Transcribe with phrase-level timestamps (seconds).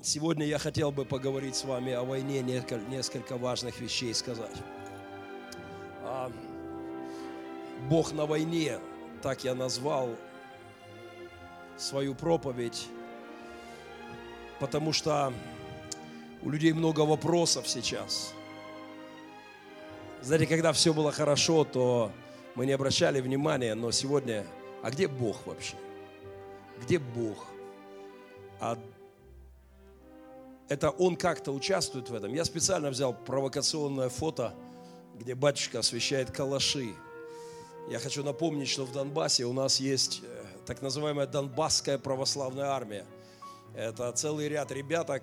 [0.00, 4.56] Сегодня я хотел бы поговорить с вами о войне, несколько важных вещей сказать.
[6.02, 6.30] А,
[7.90, 8.78] Бог на войне,
[9.22, 10.10] так я назвал
[11.76, 12.86] свою проповедь,
[14.60, 15.32] потому что
[16.42, 18.32] у людей много вопросов сейчас.
[20.22, 22.12] Знаете, когда все было хорошо, то
[22.54, 24.46] мы не обращали внимания, но сегодня,
[24.80, 25.74] а где Бог вообще?
[26.80, 27.46] Где Бог?
[28.60, 28.78] А
[30.68, 32.32] это он как-то участвует в этом.
[32.32, 34.54] Я специально взял провокационное фото,
[35.18, 36.94] где батюшка освещает калаши.
[37.90, 43.06] Я хочу напомнить, что в Донбассе у нас есть э, так называемая Донбасская православная армия.
[43.74, 45.22] Это целый ряд ребяток,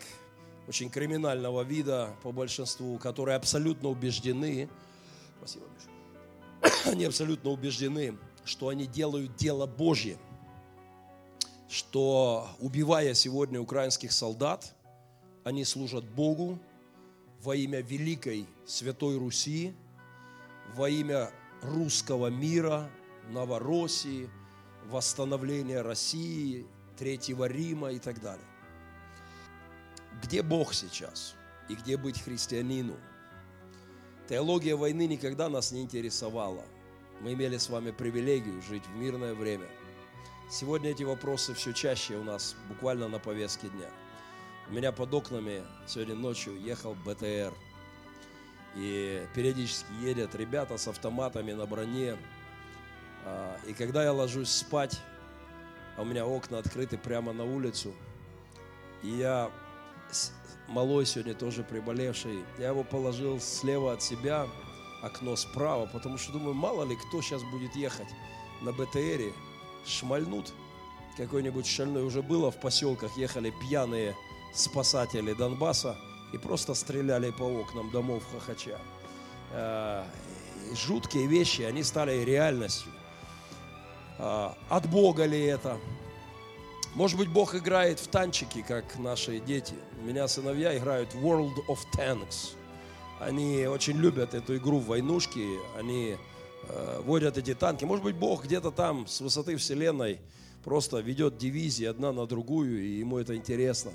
[0.68, 4.68] очень криминального вида по большинству, которые абсолютно убеждены,
[5.38, 10.18] спасибо, Миша, они абсолютно убеждены, что они делают дело Божье,
[11.70, 14.74] что убивая сегодня украинских солдат,
[15.46, 16.60] они служат Богу
[17.42, 19.74] во имя Великой Святой Руси,
[20.74, 22.90] во имя русского мира,
[23.30, 24.28] Новороссии,
[24.86, 26.66] восстановления России,
[26.98, 28.46] Третьего Рима и так далее.
[30.24, 31.36] Где Бог сейчас
[31.70, 32.96] и где быть христианину?
[34.28, 36.64] Теология войны никогда нас не интересовала.
[37.22, 39.68] Мы имели с вами привилегию жить в мирное время.
[40.50, 43.92] Сегодня эти вопросы все чаще у нас буквально на повестке дня–
[44.70, 47.54] у меня под окнами сегодня ночью ехал БТР.
[48.76, 52.18] И периодически едят ребята с автоматами на броне.
[53.24, 55.00] А, и когда я ложусь спать,
[55.98, 57.94] а у меня окна открыты прямо на улицу,
[59.02, 59.50] и я
[60.68, 64.48] малой сегодня тоже приболевший, я его положил слева от себя,
[65.02, 68.10] окно справа, потому что думаю, мало ли кто сейчас будет ехать
[68.62, 69.32] на БТРе,
[69.86, 70.52] шмальнут
[71.16, 72.04] какой-нибудь шальной.
[72.04, 74.16] Уже было в поселках, ехали пьяные
[74.58, 75.96] спасатели Донбасса
[76.34, 78.80] и просто стреляли по окнам домов Хохоча.
[79.52, 80.04] Э,
[80.74, 82.92] жуткие вещи, они стали реальностью.
[84.18, 85.78] Э, от Бога ли это?
[86.94, 89.76] Может быть, Бог играет в танчики, как наши дети.
[90.02, 92.56] У меня сыновья играют в World of Tanks.
[93.20, 95.60] Они очень любят эту игру в войнушки.
[95.78, 96.18] Они
[96.68, 97.86] э, водят эти танки.
[97.86, 100.20] Может быть, Бог где-то там с высоты Вселенной
[100.64, 103.92] просто ведет дивизии одна на другую, и ему это интересно.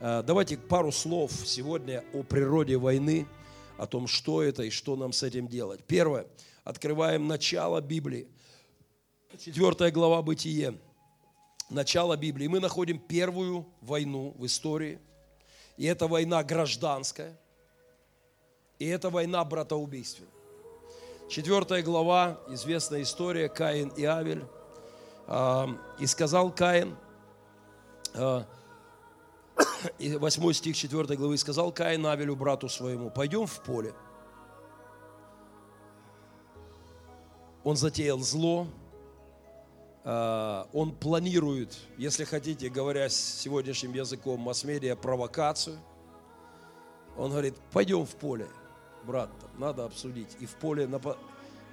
[0.00, 3.26] Э, давайте пару слов сегодня о природе войны,
[3.78, 5.84] о том, что это и что нам с этим делать.
[5.84, 6.26] Первое.
[6.64, 8.28] Открываем начало Библии.
[9.38, 10.78] Четвертая глава Бытие.
[11.70, 12.46] Начало Библии.
[12.46, 14.98] Мы находим первую войну в истории.
[15.76, 17.38] И это война гражданская.
[18.78, 20.26] И это война братоубийства.
[21.28, 24.44] Четвертая глава, известная история, Каин и Авель.
[25.28, 25.66] Э,
[26.00, 26.96] и сказал Каин,
[28.14, 28.44] э,
[29.98, 33.94] 8 стих 4 главы, сказал Каин Авелю, брату своему, пойдем в поле.
[37.62, 38.66] Он затеял зло,
[40.04, 45.78] а, он планирует, если хотите, говоря сегодняшним языком масс-медиа, провокацию.
[47.16, 48.46] Он говорит, пойдем в поле,
[49.04, 50.36] брат, надо обсудить.
[50.40, 50.88] И в поле,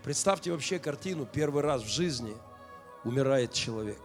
[0.03, 2.33] представьте вообще картину, первый раз в жизни
[3.03, 3.99] умирает человек.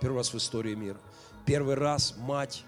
[0.00, 0.98] Первый раз в истории мира.
[1.44, 2.64] Первый раз мать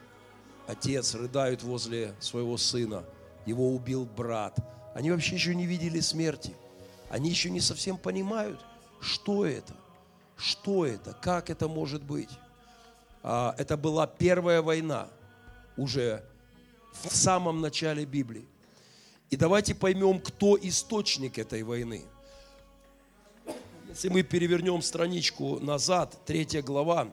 [0.69, 3.05] отец рыдают возле своего сына,
[3.47, 4.56] его убил брат.
[4.95, 6.55] Они вообще еще не видели смерти.
[7.09, 8.61] Они еще не совсем понимают,
[9.01, 9.75] что это,
[10.37, 12.29] что это, как это может быть.
[13.23, 15.09] А, это была первая война
[15.79, 16.23] уже
[17.03, 18.47] в самом начале Библии.
[19.31, 22.05] И давайте поймем, кто источник этой войны.
[23.89, 27.09] Если мы перевернем страничку назад, третья глава,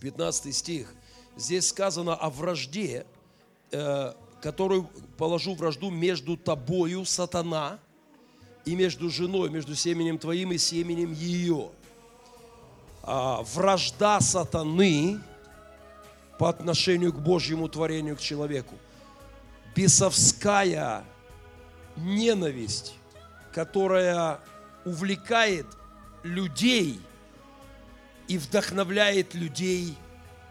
[0.00, 0.92] 15 стих,
[1.36, 3.06] здесь сказано о вражде,
[3.70, 7.78] э, которую положу вражду между тобою, сатана,
[8.64, 11.70] и между женой, между семенем твоим и семенем ее.
[13.02, 15.20] А, вражда сатаны
[16.38, 18.76] по отношению к Божьему творению, к человеку.
[19.74, 21.04] Бесовская
[21.96, 22.94] ненависть,
[23.52, 24.40] которая
[24.84, 25.66] увлекает
[26.22, 27.00] людей
[28.28, 29.96] и вдохновляет людей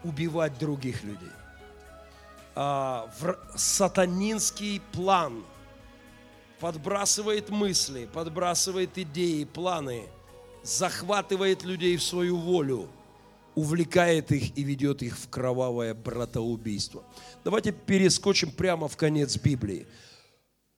[0.04, 1.30] убивать других людей.
[2.54, 3.10] А,
[3.56, 5.44] сатанинский план
[6.60, 10.04] подбрасывает мысли, подбрасывает идеи, планы,
[10.62, 12.88] захватывает людей в свою волю,
[13.54, 17.04] увлекает их и ведет их в кровавое братоубийство.
[17.42, 19.86] Давайте перескочим прямо в конец Библии.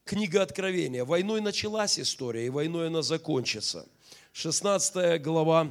[0.05, 1.05] Книга Откровения.
[1.05, 3.87] Войной началась история, и войной она закончится.
[4.32, 5.70] 16 глава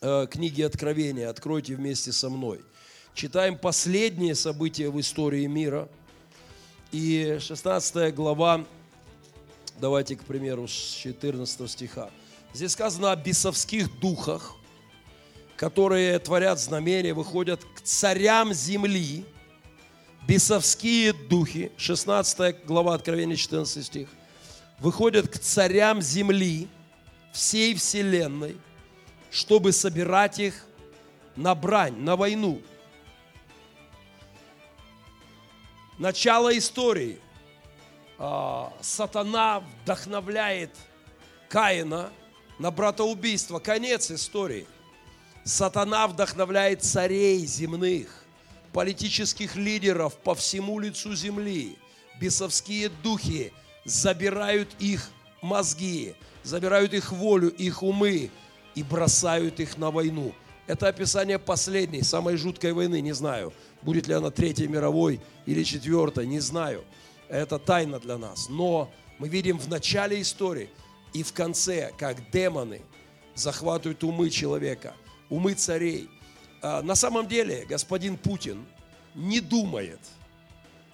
[0.00, 1.28] книги Откровения.
[1.28, 2.60] Откройте вместе со мной.
[3.14, 5.88] читаем последние события в истории мира.
[6.90, 8.64] И 16 глава,
[9.78, 12.10] давайте, к примеру, с 14 стиха.
[12.54, 14.54] Здесь сказано о бесовских духах,
[15.56, 19.24] которые творят знамения, выходят к царям земли,
[20.26, 24.08] бесовские духи, 16 глава Откровения, 14 стих,
[24.78, 26.68] выходят к царям земли,
[27.32, 28.56] всей вселенной,
[29.30, 30.66] чтобы собирать их
[31.36, 32.60] на брань, на войну.
[35.98, 37.18] Начало истории.
[38.18, 40.74] А, сатана вдохновляет
[41.48, 42.10] Каина
[42.58, 43.58] на братоубийство.
[43.58, 44.66] Конец истории.
[45.44, 48.24] Сатана вдохновляет царей земных
[48.72, 51.76] политических лидеров по всему лицу земли.
[52.20, 53.52] Бесовские духи
[53.84, 55.10] забирают их
[55.40, 58.30] мозги, забирают их волю, их умы
[58.74, 60.34] и бросают их на войну.
[60.66, 63.52] Это описание последней, самой жуткой войны, не знаю.
[63.82, 66.84] Будет ли она третьей мировой или четвертой, не знаю.
[67.28, 68.48] Это тайна для нас.
[68.48, 70.70] Но мы видим в начале истории
[71.12, 72.82] и в конце, как демоны
[73.34, 74.94] захватывают умы человека,
[75.28, 76.08] умы царей–
[76.62, 78.66] а, на самом деле господин Путин
[79.14, 80.00] не думает,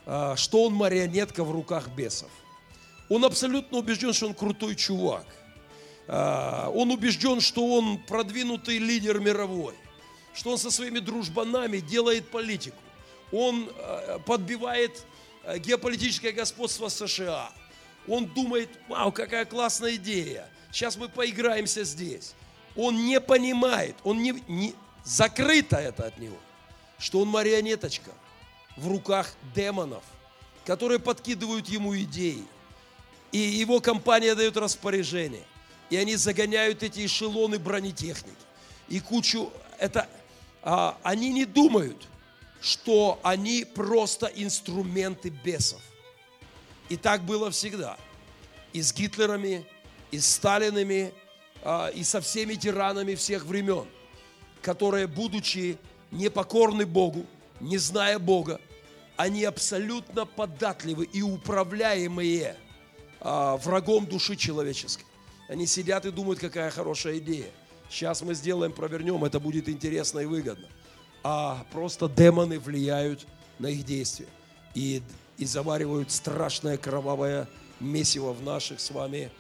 [0.05, 2.31] а, что он марионетка в руках бесов.
[3.08, 5.26] Он абсолютно убежден, что он крутой чувак.
[6.08, 9.75] А, он убежден, что он продвинутый лидер мировой,
[10.35, 12.76] что он со своими дружбанами делает политику.
[13.32, 13.69] Он
[14.25, 15.05] подбивает
[15.58, 17.50] геополитическое господство США.
[18.06, 20.49] Он думает, вау, какая классная идея.
[20.70, 22.35] Сейчас мы поиграемся здесь.
[22.76, 26.37] Он не понимает, он не, не, закрыто это от него,
[26.99, 28.11] что он марионеточка
[28.76, 30.03] в руках демонов,
[30.67, 32.44] которые подкидывают ему идеи.
[33.32, 35.44] И его компания дает распоряжение.
[35.90, 38.36] И они загоняют эти эшелоны бронетехники.
[38.88, 39.52] И кучу...
[39.78, 40.08] Это,
[40.62, 42.08] а, они не думают,
[42.60, 45.82] что они просто инструменты бесов.
[46.88, 47.96] И так было всегда.
[48.72, 49.66] И с Гитлерами,
[50.10, 51.12] и с Сталинами,
[51.62, 53.86] а, и со всеми тиранами всех времен
[54.66, 55.78] которые, будучи
[56.10, 57.24] непокорны Богу,
[57.60, 58.60] не зная Бога,
[59.16, 62.56] они абсолютно податливы и управляемые
[63.20, 65.04] а, врагом души человеческой.
[65.48, 67.50] Они сидят и думают, какая хорошая идея.
[67.88, 70.69] Сейчас мы сделаем, провернем, это будет интересно и выгодно.
[71.22, 73.26] А просто демоны влияют
[73.58, 74.28] на их действия
[74.75, 75.02] и,
[75.38, 77.48] и заваривают страшное кровавое
[77.81, 79.31] месиво в наших с вами,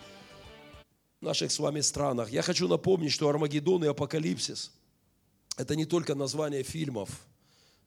[1.20, 2.30] наших с вами странах.
[2.30, 4.72] Я хочу напомнить, что Армагеддон и Апокалипсис–
[5.56, 7.10] это не только название фильмов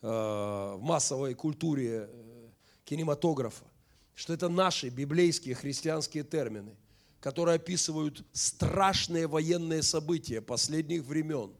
[0.01, 2.49] э, в массовой культуре э,
[2.83, 3.65] кинематографа,
[4.13, 6.75] что это наши библейские христианские термины,
[7.19, 11.51] которые описывают страшные военные события последних времен.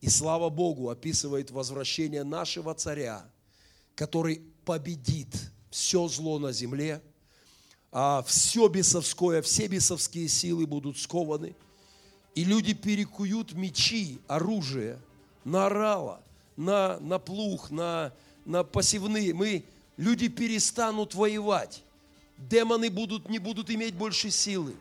[0.00, 3.24] И слава Богу, описывает возвращение нашего царя,
[3.94, 5.34] который победит
[5.70, 7.02] все зло на земле,
[7.92, 11.54] а все бесовское, все бесовские силы будут скованы,
[12.34, 14.98] и люди перекуют мечи, оружие–
[15.44, 16.20] на орала,
[16.56, 18.12] на, на плуг, на,
[18.44, 19.34] на посевные.
[19.34, 19.64] Мы,
[19.96, 21.82] люди перестанут воевать.
[22.38, 24.74] Демоны будут, не будут иметь больше силы.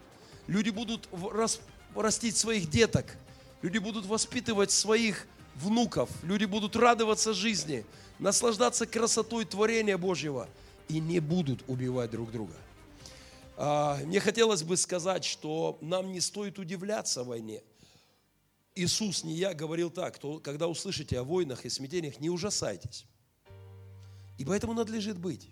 [0.48, 1.60] Люди будут рас,
[1.95, 3.18] растить своих деток.
[3.62, 6.10] Люди будут воспитывать своих внуков.
[6.24, 7.86] Люди будут радоваться жизни,
[8.19, 10.50] наслаждаться красотой творения Божьего
[10.90, 12.56] и не будут убивать друг друга.
[13.56, 17.62] А, мне хотелось бы сказать, что нам не стоит удивляться войне–
[18.75, 23.06] Иисус, не я, говорил так, то, когда услышите о войнах и смятениях, не ужасайтесь.
[24.39, 25.50] И поэтому надлежит быть.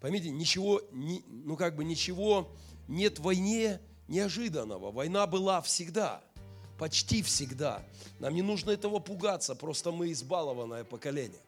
[0.00, 2.50] Поймите, ничего, ну как бы ничего
[2.88, 4.90] нет в войне неожиданного.
[4.90, 6.22] Война была всегда,
[6.78, 7.84] почти всегда.
[8.18, 11.40] Нам не нужно этого пугаться, просто мы избалованное поколение.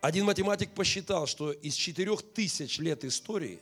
[0.00, 3.60] Один математик посчитал, что из четырех тысяч лет истории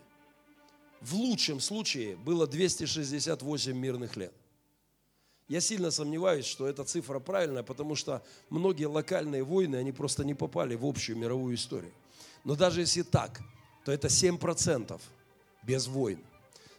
[1.01, 4.33] в лучшем случае было 268 мирных лет.
[5.49, 10.35] Я сильно сомневаюсь, что эта цифра правильная, потому что многие локальные войны, они просто не
[10.35, 11.93] попали в общую мировую историю.
[12.45, 13.41] Но даже если так,
[13.85, 15.01] то это 7%
[15.63, 16.25] без войн.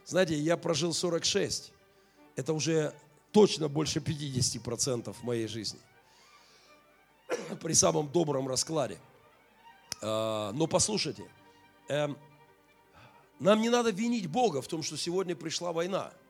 [0.05, 1.71] Знаете, я прожил 46.
[2.35, 2.93] Это уже
[3.31, 5.79] точно больше 50% в моей жизни.
[7.61, 8.97] При самом добром раскладе.
[10.01, 11.23] А, но послушайте,
[11.89, 12.17] эм,
[13.39, 16.11] нам не надо винить Бога в том, что сегодня пришла война–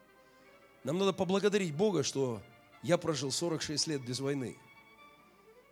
[0.86, 2.44] нам надо поблагодарить Бога, что
[2.84, 4.56] я прожил 46 лет без войны.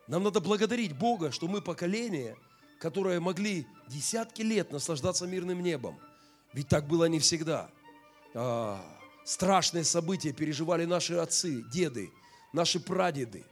[0.08, 2.36] Нам надо благодарить Бога, что мы поколение,
[2.80, 6.00] которое могли десятки лет наслаждаться мирным небом.
[6.54, 7.70] Ведь так было не всегда.
[8.36, 8.84] А,
[9.24, 12.12] страшные события переживали наши отцы, деды,
[12.52, 13.46] наши прадеды.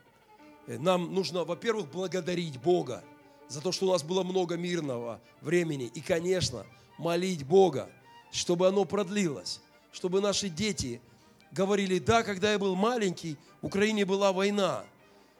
[0.67, 3.03] Э, нам нужно, во-первых, благодарить Бога
[3.47, 5.85] за то, что у нас было много мирного времени.
[5.93, 6.65] И, конечно,
[6.97, 7.89] молить Бога,
[8.31, 9.61] чтобы оно продлилось,
[9.91, 11.01] чтобы наши дети
[11.51, 14.83] говорили, да, когда я был маленький, в Украине была война,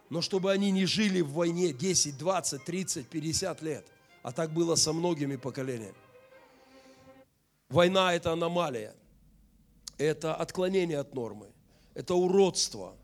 [0.10, 3.88] но чтобы они не жили в войне 10, 20, 30, 50 лет.
[4.24, 5.96] А так было со многими поколениями.
[7.70, 8.94] Война– это аномалия,
[9.98, 11.48] это отклонение от нормы,
[11.94, 12.96] это уродство.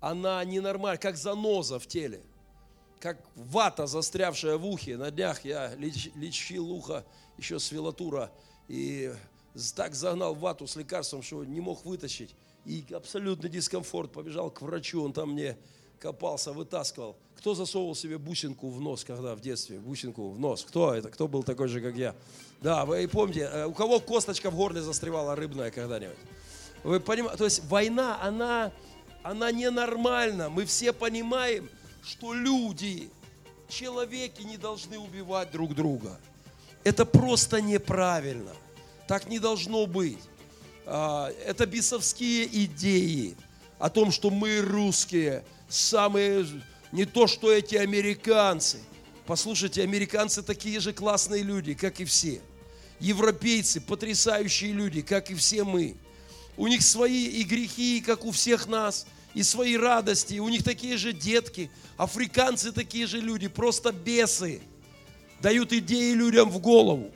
[0.00, 2.22] Она ненормальна, как заноза в теле,
[2.98, 4.96] как вата, застрявшая в ухе.
[4.96, 7.04] На днях я лечил ухо
[7.38, 8.32] еще с велатура
[8.68, 9.12] и
[9.76, 12.34] так загнал вату с лекарством, что не мог вытащить.
[12.64, 14.12] И абсолютный дискомфорт.
[14.12, 15.56] Побежал к врачу, он там мне
[15.98, 17.16] копался, вытаскивал.
[17.42, 19.80] Кто засовывал себе бусинку в нос, когда в детстве?
[19.80, 20.64] Бусинку в нос.
[20.64, 21.10] Кто это?
[21.10, 22.14] Кто был такой же, как я?
[22.60, 26.16] Да, вы помните, э, у кого косточка в горле застревала рыбная когда-нибудь?
[26.84, 28.70] Вы понимаете, то есть война, она,
[29.24, 30.50] она ненормальна.
[30.50, 31.68] Мы все понимаем,
[32.04, 33.10] что люди,
[33.68, 36.20] человеки не должны убивать друг друга.
[36.84, 38.52] Это просто неправильно.
[39.08, 40.20] Так не должно быть.
[40.86, 43.36] А, это бесовские идеи
[43.80, 46.46] о том, что мы русские, самые,
[46.92, 48.78] не то что эти американцы.
[49.26, 52.40] Послушайте, американцы такие же классные люди, как и все.
[53.00, 55.96] Европейцы потрясающие люди, как и все мы.
[56.56, 60.38] У них свои и грехи, как у всех нас, и свои радости.
[60.38, 61.70] У них такие же детки.
[61.96, 64.60] Африканцы такие же люди, просто бесы.
[65.40, 67.10] Дают идеи людям в голову.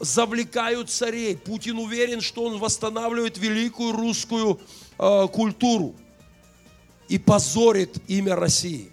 [0.00, 1.36] Завлекают царей.
[1.36, 4.60] Путин уверен, что он восстанавливает великую русскую
[4.98, 5.94] э, культуру
[7.12, 8.90] и позорит имя России.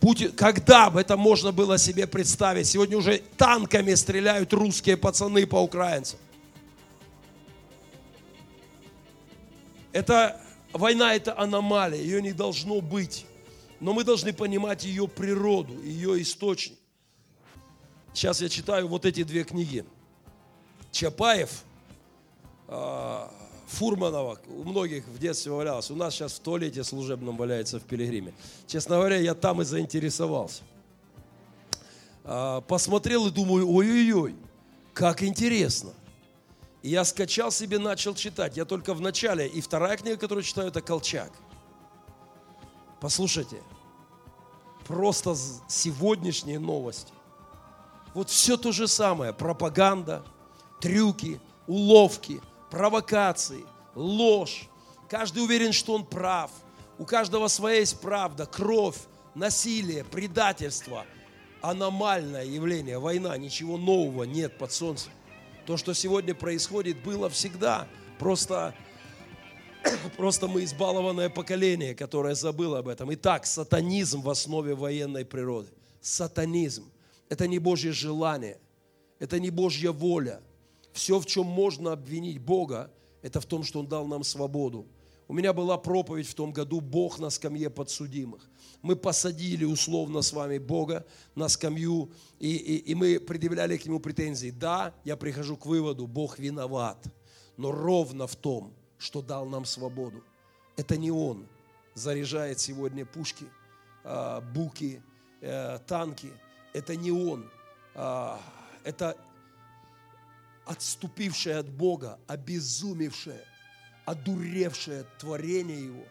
[0.00, 2.66] Путин, когда бы это можно было себе представить?
[2.66, 6.18] Сегодня уже танками стреляют русские пацаны по украинцам.
[9.92, 10.38] Это
[10.74, 13.24] война, это аномалия, ее не должно быть.
[13.80, 16.78] Но мы должны понимать ее природу, ее источник.
[18.12, 19.86] Сейчас я читаю вот эти две книги.
[20.90, 21.64] Чапаев,
[22.68, 23.32] а,
[23.72, 25.90] Фурманова, у многих в детстве валялась.
[25.90, 28.34] У нас сейчас в туалете служебном валяется в Пилигриме.
[28.66, 30.62] Честно говоря, я там и заинтересовался.
[32.24, 34.36] А, посмотрел и думаю, ой-ой-ой,
[34.92, 35.90] как интересно.
[36.82, 38.58] И я скачал себе, начал читать.
[38.58, 39.48] Я только в начале.
[39.48, 41.32] И вторая книга, которую читаю, это «Колчак».
[43.00, 43.56] Послушайте,
[44.86, 45.34] просто
[45.66, 47.12] сегодняшние новости.
[48.12, 49.32] Вот все то же самое.
[49.32, 50.22] Пропаганда,
[50.78, 54.66] трюки, уловки– провокации, ложь.
[55.10, 56.50] Каждый уверен, что он прав.
[56.98, 58.96] У каждого своя есть правда, кровь,
[59.34, 61.04] насилие, предательство.
[61.60, 65.12] Аномальное явление, война, ничего нового нет под солнцем.
[65.66, 67.86] То, что сегодня происходит, было всегда.
[68.18, 68.74] Просто,
[70.16, 73.12] просто мы избалованное поколение, которое забыло об этом.
[73.12, 75.68] Итак, сатанизм в основе военной природы.
[76.00, 76.90] Сатанизм–
[77.28, 78.58] это не Божье желание,
[79.18, 80.40] это не Божья воля–
[80.92, 82.90] все, в чем можно обвинить Бога,
[83.22, 84.86] это в том, что Он дал нам свободу.
[85.28, 88.50] У меня была проповедь в том году «Бог на скамье подсудимых».
[88.82, 94.00] Мы посадили условно с вами Бога на скамью, и, и, и мы предъявляли к Нему
[94.00, 94.50] претензии.
[94.50, 97.06] Да, я прихожу к выводу, Бог виноват,
[97.56, 100.22] но ровно в том, что дал нам свободу.
[100.76, 101.46] Это не Он
[101.94, 103.46] заряжает сегодня пушки,
[104.04, 105.02] а, буки,
[105.40, 106.30] э, танки.
[106.72, 107.50] Это не Он.
[107.94, 108.40] А,
[108.84, 109.16] это
[110.66, 113.44] отступившее от Бога, обезумевшее,
[114.04, 116.04] одуревшее творение Его,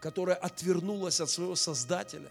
[0.00, 2.30] которое отвернулось от своего Создателя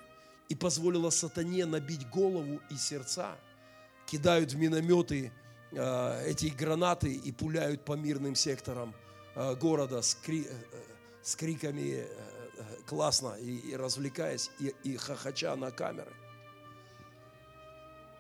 [0.50, 3.38] и позволило сатане набить голову и сердца,
[4.06, 5.32] кидают в минометы
[5.72, 8.94] э, эти гранаты и пуляют по мирным секторам
[9.36, 10.84] э, города с, кри, э,
[11.24, 12.36] с криками э,
[12.86, 16.14] классно и, и развлекаясь, и, и хохоча на камеры.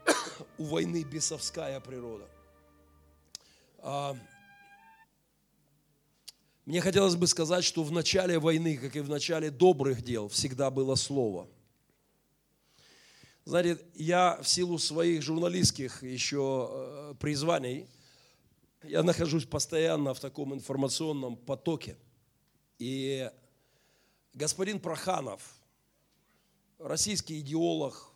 [0.57, 2.27] У войны бесовская природа.
[3.87, 4.17] А,
[6.65, 10.71] мне хотелось бы сказать, что в начале войны, как и в начале добрых дел, всегда
[10.71, 11.47] было слово.
[13.43, 17.85] Знаете, я в силу своих журналистских еще э, призваний,
[18.81, 21.95] я нахожусь постоянно в таком информационном потоке.
[22.79, 23.29] И
[24.33, 25.43] господин Проханов,
[26.79, 28.11] российский идеолог,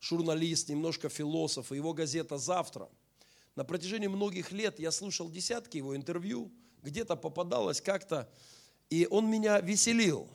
[0.00, 2.88] журналист, немножко философ, его газета «Завтра»–
[3.56, 6.50] на протяжении многих лет я слушал десятки его интервью,
[6.82, 8.30] где-то попадалось как-то,
[8.90, 10.28] и он меня веселил,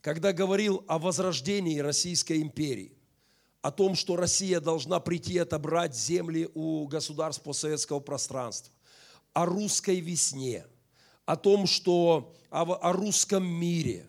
[0.00, 2.96] когда говорил о возрождении Российской империи,
[3.62, 8.72] о том, что Россия должна прийти отобрать земли у государств постсоветского пространства,
[9.32, 10.66] о русской весне,
[11.24, 14.06] о том, что о, о русском мире,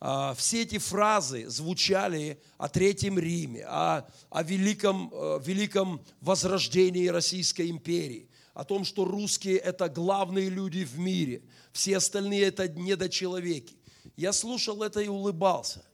[0.00, 8.28] все эти фразы звучали о Третьем Риме, о, о великом, э, великом возрождении Российской империи,
[8.54, 13.76] о том, что русские– это главные люди в мире, все остальные– это недочеловеки.
[14.16, 15.84] Я слушал это и улыбался.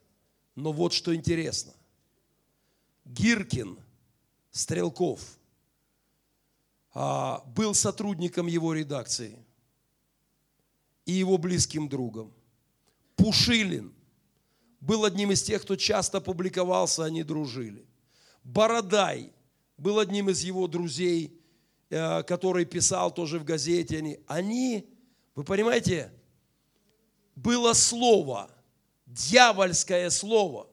[0.55, 1.73] Но вот что интересно.
[3.07, 3.79] Гиркин,
[4.51, 5.21] Стрелков,
[6.93, 9.39] а, был сотрудником его редакции
[11.07, 12.35] и его близким другом–
[13.17, 13.94] Пушилин
[14.85, 17.87] был одним из тех, кто часто публиковался, они дружили.
[18.43, 19.33] Бородай
[19.79, 21.41] был одним из его друзей,
[21.89, 23.97] э, который писал тоже в газете.
[23.99, 24.95] Они, они
[25.35, 26.13] вы понимаете,
[27.35, 28.51] было слово,
[29.07, 30.69] дьявольское слово,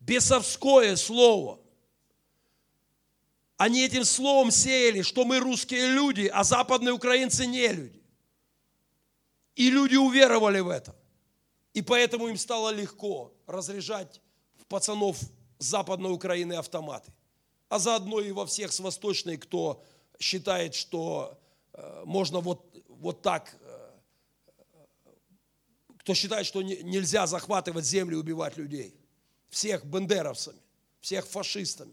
[0.00, 1.60] бесовское слово.
[3.58, 8.02] Они этим словом сеяли, что мы русские люди, а западные украинцы не люди.
[9.54, 10.95] И люди уверовали в это.
[11.76, 14.22] И поэтому им стало легко разряжать
[14.56, 15.20] в пацанов
[15.58, 17.12] Западной Украины автоматы.
[17.68, 19.84] А заодно и во всех с Восточной, кто
[20.18, 21.38] считает, что
[21.74, 23.90] э, можно вот, вот так, э,
[25.98, 28.98] кто считает, что не, нельзя захватывать землю и убивать людей.
[29.50, 30.58] Всех бендеровцами,
[31.02, 31.92] всех фашистами.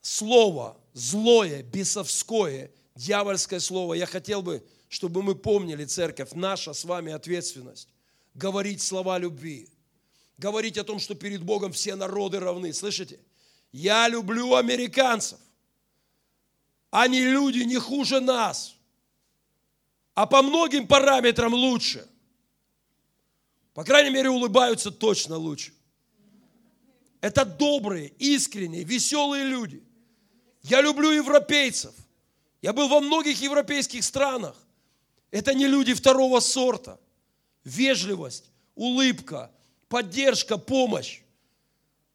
[0.00, 3.94] Слово злое, бесовское, дьявольское слово.
[3.94, 7.88] Я хотел бы чтобы мы помнили, церковь, наша с вами ответственность
[8.32, 9.68] говорить слова любви,
[10.38, 12.72] говорить о том, что перед Богом все народы равны.
[12.72, 13.18] Слышите?
[13.72, 15.40] Я люблю американцев.
[16.92, 18.76] Они люди не хуже нас,
[20.14, 22.06] а по многим параметрам лучше.
[23.72, 25.74] По крайней мере, улыбаются точно лучше.
[27.20, 29.82] Это добрые, искренние, веселые люди.
[30.62, 31.92] Я люблю европейцев.
[32.62, 34.56] Я был во многих европейских странах.
[35.34, 37.00] Это не люди второго сорта.
[37.64, 39.50] Вежливость, улыбка,
[39.88, 41.22] поддержка, помощь.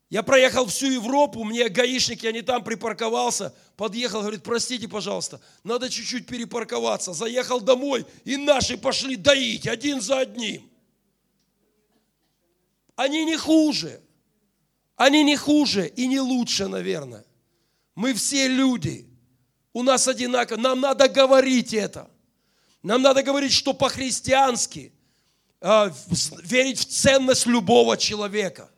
[0.09, 5.89] Я проехал всю Европу, мне гаишник, я не там припарковался, подъехал, говорит, простите, пожалуйста, надо
[5.89, 7.11] чуть-чуть перепарковаться.
[7.11, 10.69] Заехал домой, и наши пошли доить один за одним.
[12.95, 13.99] Они не хуже.
[14.95, 17.25] Они не хуже и не лучше, наверное.
[17.95, 19.09] Мы все люди.
[19.73, 20.57] У нас одинаково.
[20.57, 22.09] Нам надо говорить это.
[22.83, 24.93] Нам надо говорить, что по-христиански
[25.59, 25.91] э,
[26.43, 28.71] верить в ценность любого человека,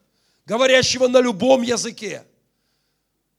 [0.46, 2.26] говорящего на любом языке.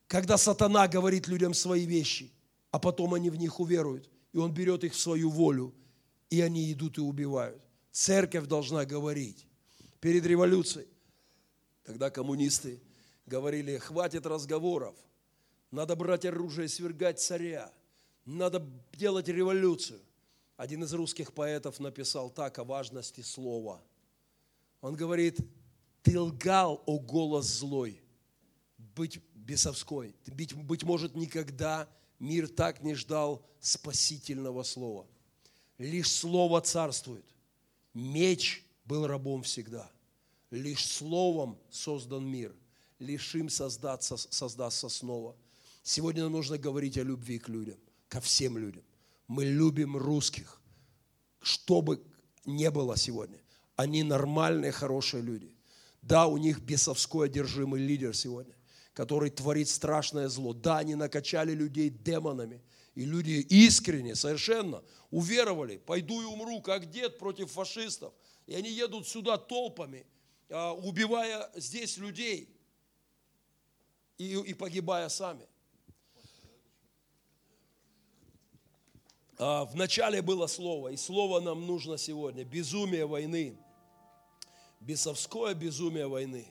[0.07, 2.31] Когда сатана говорит людям свои вещи,
[2.71, 5.75] а потом они в них уверуют, и он берет их в свою волю,
[6.31, 7.63] и они идут и убивают.
[7.91, 9.47] Церковь должна говорить.
[10.01, 10.87] Перед революцией,
[11.85, 12.81] когда коммунисты
[13.27, 14.95] говорили, хватит разговоров,
[15.71, 17.73] надо брать оружие, свергать царя,
[18.25, 20.01] надо делать революцию.
[20.57, 23.83] Один из русских поэтов написал так о важности слова.
[24.81, 25.39] Он говорит,
[26.03, 28.03] ты лгал, о голос злой,
[28.79, 30.15] быть бесовской.
[30.27, 31.89] Быть, быть может, никогда
[32.19, 35.07] мир так не ждал спасительного слова.
[35.79, 37.25] Лишь слово царствует.
[37.95, 39.91] Меч был рабом всегда.
[40.51, 42.55] Лишь словом создан мир.
[42.99, 45.37] Лишь им создаться, создастся снова.
[45.83, 48.85] Сегодня нам нужно говорить о любви к людям, ко всем людям.
[49.29, 50.61] Мы любим русских,
[51.41, 52.03] что бы
[52.45, 53.41] ни было сегодня.
[53.77, 55.55] Они нормальные, хорошие люди.
[56.03, 58.55] Да, у них бесовской одержимый лидер сегодня,
[58.93, 60.53] который творит страшное зло.
[60.53, 62.63] Да, они накачали людей демонами.
[62.95, 68.13] И люди искренне, совершенно уверовали, пойду и умру, как дед против фашистов.
[68.47, 70.07] И они едут сюда толпами,
[70.51, 72.55] а, убивая здесь людей
[74.19, 75.47] и, и погибая сами.
[79.43, 82.45] В начале было слово, и слово нам нужно сегодня.
[82.45, 83.57] Безумие войны,
[84.81, 86.47] бесовское безумие войны.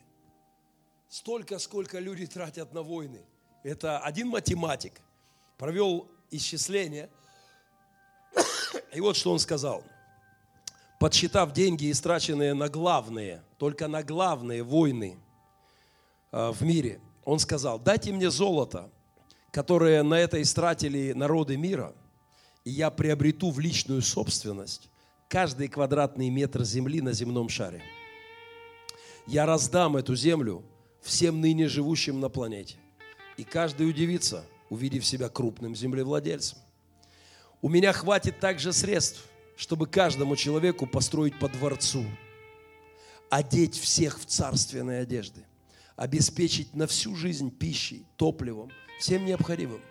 [1.08, 3.22] Столько, сколько люди тратят на войны.
[3.64, 5.00] Это один математик
[5.58, 7.10] провел исчисление,
[8.94, 9.84] и вот что он сказал.
[11.00, 15.18] Подсчитав деньги, истраченные на главные, только на главные войны
[16.32, 18.92] а, в мире, он сказал, дайте мне золото,
[19.52, 21.96] которое на это истратили народы мира–
[22.64, 24.90] и я приобрету в личную собственность
[25.28, 27.82] каждый квадратный метр земли на земном шаре.
[29.28, 30.64] Я раздам эту землю
[31.02, 32.76] всем ныне живущим на планете.
[33.38, 36.60] И каждый удивится, увидев себя крупным землевладельцем.
[37.62, 39.24] У меня хватит также средств,
[39.56, 42.04] чтобы каждому человеку построить по дворцу,
[43.30, 45.46] одеть всех в царственные одежды,
[45.96, 49.82] обеспечить на всю жизнь пищей, топливом, всем необходимым.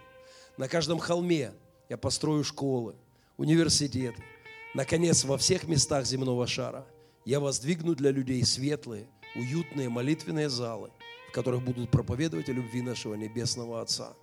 [0.57, 1.53] На каждом холме
[1.91, 2.95] я построю школы,
[3.37, 4.23] университеты,
[4.75, 6.87] наконец, во всех местах земного шара.
[7.25, 10.93] Я воздвигну для людей светлые, уютные молитвенные залы,
[11.29, 14.15] в которых будут проповедовать о любви нашего Небесного Отца.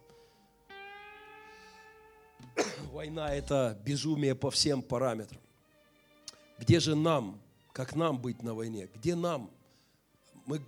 [2.94, 5.42] Война– это безумие по всем параметрам.
[6.60, 7.38] Где же нам,
[7.74, 8.88] как нам быть на войне?
[8.96, 9.52] Где нам?
[10.46, 10.62] Мы,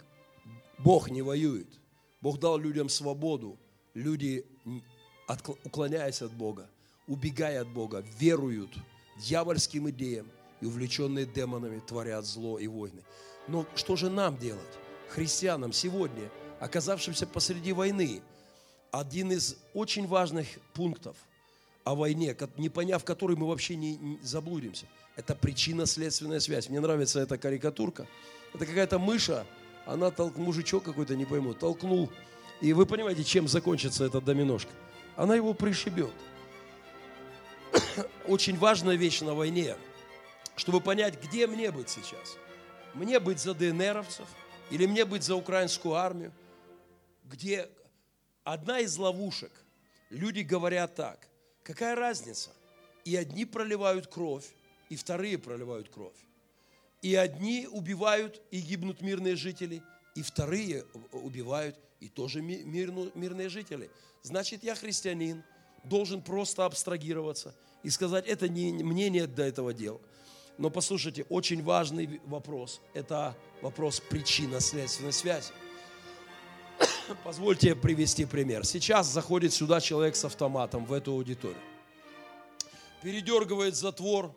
[0.77, 1.79] Бог не воюет.
[2.19, 3.57] Бог дал людям свободу.
[3.93, 4.45] Люди,
[5.63, 6.69] уклоняясь от Бога,
[7.09, 8.71] убегая от Бога, веруют
[9.17, 10.27] дьявольским идеям
[10.61, 13.01] и увлеченные демонами творят зло и войны.
[13.47, 14.77] Но что же нам делать,
[15.09, 18.21] христианам, сегодня, оказавшимся посреди войны?
[18.91, 21.17] Один из очень важных пунктов
[21.83, 26.69] о войне, не поняв который мы вообще не заблудимся, это причинно-следственная связь.
[26.69, 28.07] Мне нравится эта карикатурка.
[28.53, 29.45] Это какая-то мыша,
[29.85, 32.09] она толкнул, мужичок какой-то, не пойму, толкнул.
[32.61, 34.71] И вы понимаете, чем закончится эта доминошка?
[35.15, 36.13] Она его пришибет.
[38.27, 39.75] Очень важная вещь на войне,
[40.55, 42.37] чтобы понять, где мне быть сейчас.
[42.93, 44.27] Мне быть за ДНРовцев
[44.71, 46.33] или мне быть за украинскую армию,
[47.23, 47.69] где
[48.43, 49.51] одна из ловушек,
[50.09, 51.27] люди говорят так,
[51.63, 52.51] какая разница?
[53.05, 54.45] И одни проливают кровь,
[54.89, 56.17] и вторые проливают кровь.
[57.01, 59.81] И одни убивают и гибнут мирные жители,
[60.15, 63.89] и вторые убивают и тоже мирные жители.
[64.21, 65.43] Значит, я христианин,
[65.83, 69.99] должен просто абстрагироваться и сказать, это не, мне нет до этого дела.
[70.57, 75.53] Но послушайте, очень важный вопрос– это вопрос причинно-следственной связи.
[77.23, 78.65] Позвольте привести пример.
[78.65, 81.61] Сейчас заходит сюда человек с автоматом в эту аудиторию.
[83.01, 84.35] Передергивает затвор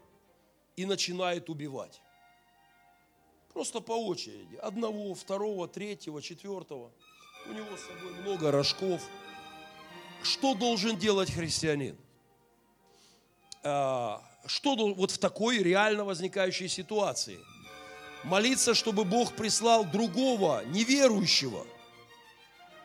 [0.77, 2.01] и начинает убивать.
[3.53, 4.57] Просто по очереди.
[4.57, 6.93] Одного, второго, третьего, четвертого.
[7.47, 9.03] У него с собой много рожков.
[10.23, 11.97] Что должен делать христианин?
[13.65, 17.39] А, что вот в такой реально возникающей ситуации?
[18.25, 21.67] Молиться, чтобы Бог прислал другого, неверующего,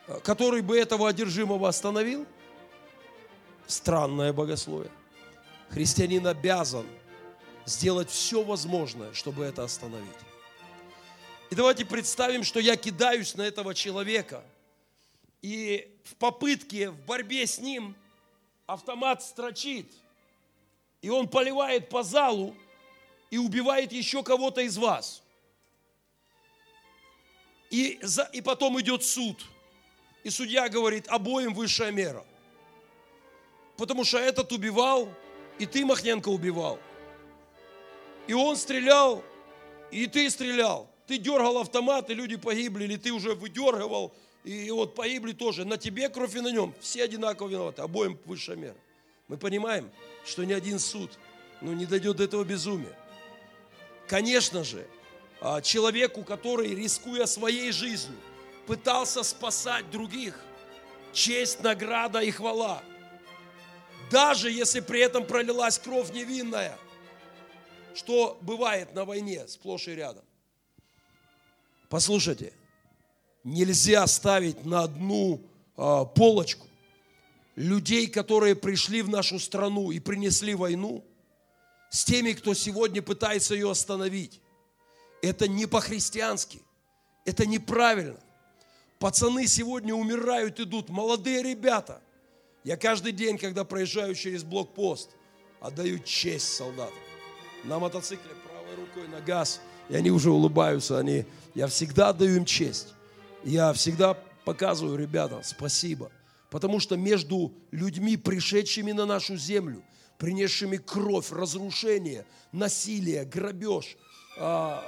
[0.08, 2.26] а, который бы этого одержимого остановил?
[3.66, 4.90] Странное богословие.
[5.70, 6.86] Христианин обязан
[7.66, 10.08] сделать все возможное, чтобы это остановить.
[11.50, 14.42] И давайте представим, что я кидаюсь на этого человека,
[15.40, 17.94] и в попытке, в борьбе с ним
[18.66, 19.92] автомат строчит,
[21.02, 22.56] и он поливает по залу
[23.30, 25.22] и убивает еще кого-то из вас.
[27.70, 29.44] И, за, и потом идет суд.
[30.24, 32.24] И судья говорит, обоим высшая мера.
[33.76, 35.08] Потому что этот убивал,
[35.58, 36.78] и ты, Махненко, убивал.
[38.26, 39.22] И он стрелял,
[39.90, 44.14] и ты стрелял ты дергал автомат, и люди погибли, или ты уже выдергивал,
[44.48, 45.66] и вот погибли тоже.
[45.66, 46.74] На тебе кровь и на нем.
[46.80, 48.76] Все одинаково виноваты, обоим высшая мера.
[49.28, 49.90] Мы понимаем,
[50.24, 51.18] что ни один суд
[51.60, 52.96] ну, не дойдет до этого безумия.
[54.06, 54.86] Конечно же,
[55.42, 58.16] а, человеку, который, рискуя своей жизнью,
[58.66, 60.34] пытался спасать других,
[61.12, 62.82] честь, награда и хвала.
[64.10, 66.78] Даже если при этом пролилась кровь невинная,
[67.94, 70.24] что бывает на войне сплошь и рядом.
[71.90, 72.54] Послушайте,
[73.48, 75.40] нельзя ставить на одну
[75.76, 76.66] э, полочку
[77.56, 81.04] людей, которые пришли в нашу страну и принесли войну,
[81.90, 84.40] с теми, кто сегодня пытается ее остановить.
[85.22, 86.60] Это не по-христиански,
[87.24, 88.20] это неправильно.
[88.98, 92.00] Пацаны сегодня умирают, идут, молодые ребята.
[92.64, 95.10] Я каждый день, когда проезжаю через блокпост,
[95.60, 96.94] отдаю честь солдатам.
[97.64, 102.44] На мотоцикле правой рукой на газ, и они уже улыбаются, они я всегда даю им
[102.44, 102.88] честь.
[103.44, 106.10] Я всегда показываю ребятам спасибо.
[106.50, 109.82] Потому что между людьми, пришедшими на нашу землю,
[110.16, 113.96] принесшими кровь, разрушение, насилие, грабеж,
[114.38, 114.82] а,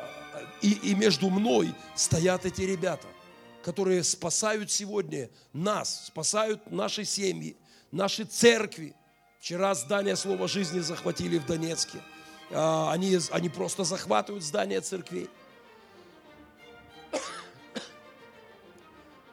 [0.63, 3.07] и, и между мной стоят эти ребята,
[3.63, 7.57] которые спасают сегодня нас, спасают наши семьи,
[7.93, 8.95] наши церкви.
[9.41, 11.99] Вчера здание Слова Жизни захватили в Донецке.
[12.51, 15.29] А, они, они просто захватывают здание церквей.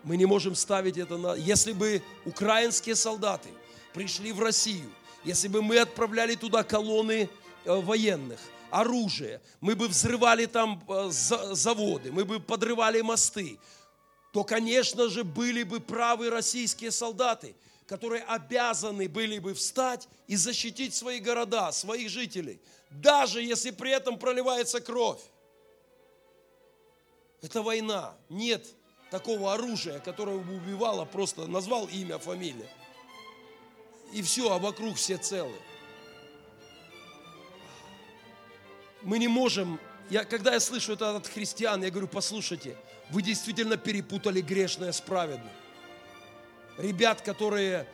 [0.04, 1.36] Мы не можем ставить это на...
[1.36, 3.50] Если бы украинские солдаты
[3.94, 4.90] пришли в Россию,
[5.24, 7.30] если бы мы отправляли туда колонны
[7.66, 13.60] э, военных, оружие, мы бы взрывали там э, заводы, мы бы подрывали мосты,
[14.32, 17.56] то, конечно же, были бы правы российские солдаты,
[17.88, 24.20] которые обязаны были бы встать и защитить свои города, своих жителей, даже если при этом
[24.20, 25.22] проливается кровь.
[27.42, 28.16] Это война.
[28.30, 28.66] Нет
[29.12, 32.70] такого оружия, которое бы убивало, просто назвал имя, фамилия.
[34.14, 35.56] И все, а вокруг все целы.
[39.02, 42.78] Мы не можем я, когда я слышу это от христиан, я говорю, послушайте,
[43.10, 45.52] вы действительно перепутали грешное с праведным.
[46.78, 47.88] Ребят, которые...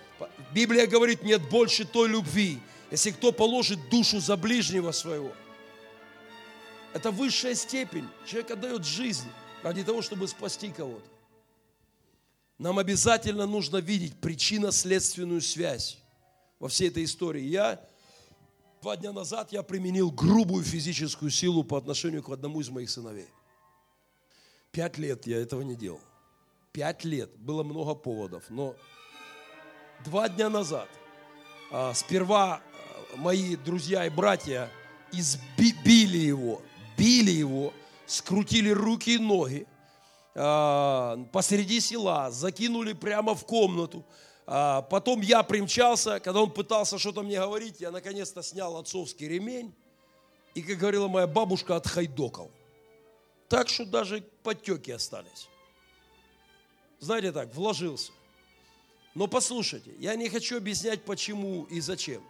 [0.53, 2.59] Библия говорит, нет больше той любви,
[2.91, 5.33] если кто положит душу за ближнего своего.
[6.93, 8.07] Это высшая степень.
[8.27, 9.27] Человек отдает жизнь
[9.63, 11.07] ради того, чтобы спасти кого-то.
[12.59, 15.97] Нам обязательно нужно видеть причинно-следственную связь
[16.59, 17.41] во всей этой истории.
[17.41, 17.83] Я
[18.81, 23.27] два дня назад я применил грубую физическую силу по отношению к одному из моих сыновей.
[24.71, 26.01] Пять лет я этого не делал.
[26.71, 27.29] Пять лет.
[27.37, 28.43] Было много поводов.
[28.49, 28.75] Но
[30.05, 30.89] два дня назад
[31.71, 32.61] а, сперва
[33.13, 34.69] а, мои друзья и братья
[35.11, 36.61] избили его,
[36.97, 37.73] били его,
[38.05, 39.67] скрутили руки и ноги
[40.35, 44.05] а, посреди села, закинули прямо в комнату.
[44.45, 49.73] А, потом я примчался, когда он пытался что-то мне говорить, я наконец-то снял отцовский ремень
[50.55, 52.51] и, как говорила моя бабушка, отхайдокал.
[53.47, 55.47] Так что даже потеки остались.
[56.99, 58.11] Знаете так, вложился.
[59.13, 62.23] Но послушайте, я не хочу объяснять, почему и зачем.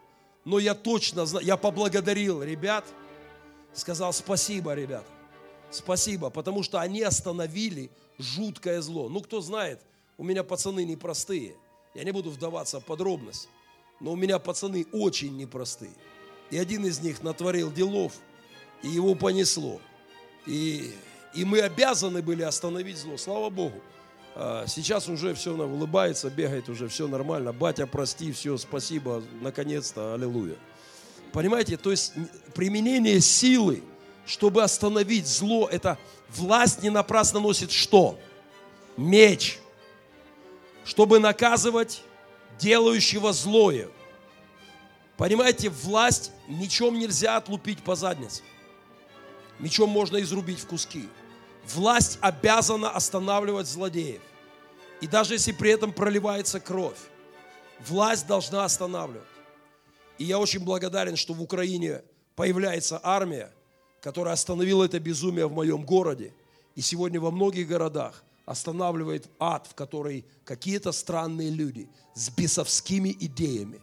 [0.44, 2.86] Но я точно знаю, я поблагодарил ребят,
[3.74, 5.13] сказал спасибо, ребята.
[5.74, 9.10] Спасибо, потому что они остановили жуткое зло.
[9.10, 9.82] Ну, кто знает,
[10.18, 11.56] у меня пацаны непростые.
[11.96, 13.48] Я не буду вдаваться в подробности,
[14.00, 15.94] но у меня пацаны очень непростые.
[16.52, 18.14] И один из них натворил делов,
[18.84, 19.82] и его понесло.
[20.46, 20.94] И,
[21.34, 23.18] и мы обязаны были остановить зло.
[23.18, 23.82] Слава Богу.
[24.36, 27.52] А, сейчас уже все улыбается, бегает уже, все нормально.
[27.52, 30.56] Батя, прости, все, спасибо, наконец-то, аллилуйя.
[31.32, 32.14] Понимаете, то есть
[32.54, 33.82] применение силы–
[34.26, 35.98] чтобы остановить зло, это
[36.30, 38.20] власть не напрасно носит что?
[38.98, 39.60] Меч.
[40.86, 42.04] Чтобы наказывать
[42.60, 43.90] делающего злое.
[45.18, 48.44] Понимаете, власть мечом нельзя отлупить по заднице.
[49.60, 51.08] Мечом можно изрубить в куски.
[51.74, 54.22] Власть обязана останавливать злодеев.
[55.02, 56.98] И даже если при этом проливается кровь,
[57.88, 59.28] власть должна останавливать.
[60.18, 62.04] И я очень благодарен, что в Украине
[62.36, 63.52] появляется армия,
[64.04, 66.34] которая остановила это безумие в моем городе.
[66.76, 73.80] И сегодня во многих городах останавливает ад, в который какие-то странные люди с бесовскими идеями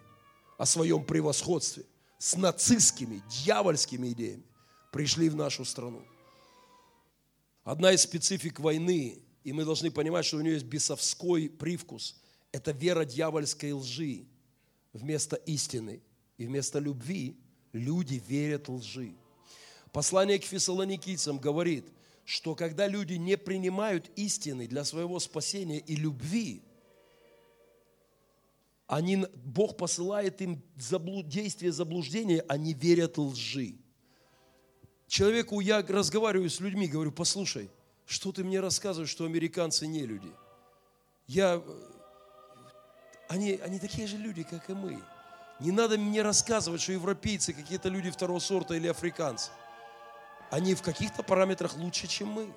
[0.59, 1.85] о своем превосходстве,
[2.19, 4.43] с нацистскими, дьявольскими идеями
[4.93, 6.03] пришли в нашу страну.
[7.65, 12.21] Одна из специфик войны, и мы должны понимать, что у нее есть бесовской привкус,
[12.53, 14.27] это вера дьявольской лжи
[14.93, 16.03] вместо истины.
[16.37, 17.39] И вместо любви
[17.73, 19.15] люди верят лжи.
[19.93, 21.87] Послание к фессалоникийцам говорит,
[22.25, 26.63] что когда люди не принимают истины для своего спасения и любви,
[28.87, 33.77] они, Бог посылает им заблуд, действие заблуждения, они верят лжи.
[35.07, 37.69] Человеку, я разговариваю с людьми, говорю, послушай,
[38.07, 40.31] что ты мне рассказываешь, что американцы не люди?
[41.27, 41.63] Я,
[43.29, 45.01] они, они такие же люди, как и мы.
[45.59, 49.51] Не надо мне рассказывать, что европейцы какие-то люди второго сорта или африканцы
[50.51, 52.53] они в каких-то параметрах лучше, чем мы.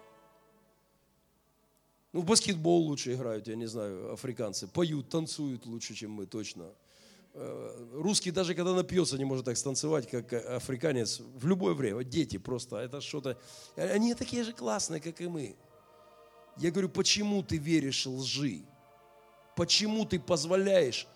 [2.11, 4.67] Ну, в баскетбол лучше играют, я не знаю, африканцы.
[4.67, 6.71] Поют, танцуют лучше, чем мы, точно.
[7.33, 12.03] Э, русский даже когда напьется, не может так станцевать, как африканец в любое время.
[12.03, 13.37] Дети просто, это что-то...
[13.75, 15.55] Они такие же классные, как и мы.
[16.57, 18.61] Я говорю, почему ты веришь лжи?
[19.55, 21.07] Почему ты позволяешь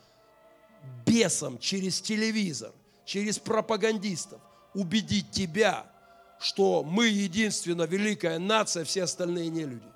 [1.05, 2.71] бесам через телевизор,
[3.05, 4.41] через пропагандистов
[4.73, 5.91] убедить тебя,
[6.39, 9.91] что мы единственно великая нация, все остальные не люди.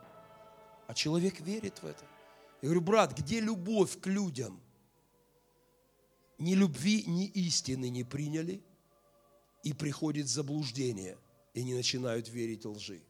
[0.87, 2.03] А человек верит в это.
[2.61, 4.59] Я говорю, брат, где любовь к людям?
[6.37, 8.61] Ни любви, ни истины не приняли,
[9.63, 11.17] и приходит заблуждение,
[11.53, 13.01] и не начинают верить лжи.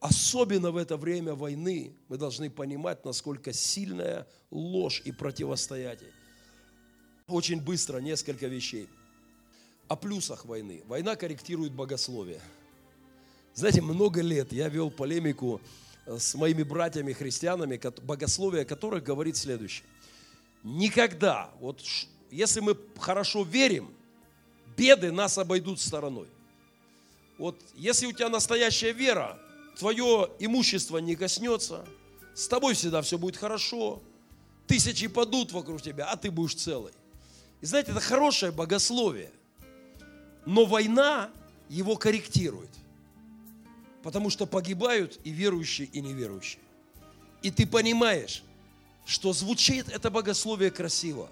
[0.00, 6.00] Особенно в это время войны мы должны понимать, насколько сильная ложь и противостоять.
[7.26, 8.88] Очень быстро несколько вещей
[9.88, 10.82] о плюсах войны.
[10.86, 12.40] Война корректирует богословие.
[13.54, 15.60] Знаете, много лет я вел полемику
[16.06, 19.86] э, с моими братьями-христианами, богословие которых говорит следующее.
[20.62, 21.82] Никогда, вот
[22.30, 23.94] если мы хорошо верим,
[24.76, 26.28] беды нас обойдут стороной.
[27.38, 29.38] Вот если у тебя настоящая вера,
[29.78, 31.86] твое имущество не коснется,
[32.34, 34.02] с тобой всегда все будет хорошо,
[34.66, 36.92] тысячи падут вокруг тебя, а ты будешь целый.
[37.60, 39.30] И знаете, это хорошее богословие–
[40.46, 41.30] но война
[41.68, 42.70] его корректирует.
[44.02, 46.62] Потому что погибают и верующие, и неверующие.
[47.42, 48.42] И ты понимаешь,
[49.06, 51.30] что звучит это богословие красиво.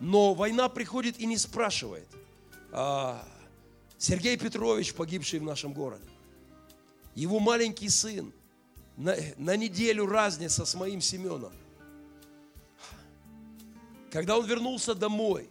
[0.00, 2.08] Но война приходит и не спрашивает.
[2.72, 3.26] А,
[3.98, 6.08] Сергей Петрович, погибший в нашем городе.
[7.14, 8.32] Его маленький сын,
[8.96, 11.52] на, на неделю разница с моим Семеном.
[14.10, 15.48] Когда он вернулся домой,